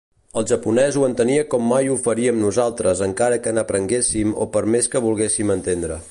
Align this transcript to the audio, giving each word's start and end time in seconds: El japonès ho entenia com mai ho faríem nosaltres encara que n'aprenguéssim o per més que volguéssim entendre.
El 0.39 0.45
japonès 0.51 0.95
ho 0.99 1.03
entenia 1.07 1.43
com 1.51 1.67
mai 1.73 1.91
ho 1.91 1.97
faríem 2.07 2.39
nosaltres 2.45 3.03
encara 3.09 3.37
que 3.43 3.53
n'aprenguéssim 3.57 4.35
o 4.47 4.51
per 4.57 4.67
més 4.77 4.89
que 4.95 5.03
volguéssim 5.09 5.53
entendre. 5.59 5.99